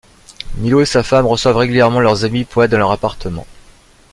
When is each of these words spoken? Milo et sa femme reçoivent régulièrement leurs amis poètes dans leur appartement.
Milo 0.55 0.81
et 0.81 0.85
sa 0.85 1.03
femme 1.03 1.27
reçoivent 1.27 1.57
régulièrement 1.57 1.99
leurs 1.99 2.25
amis 2.25 2.43
poètes 2.43 2.71
dans 2.71 2.79
leur 2.79 2.89
appartement. 2.89 3.45